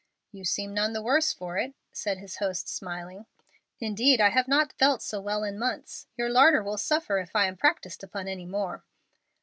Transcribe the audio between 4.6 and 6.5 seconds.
felt so well in months. Your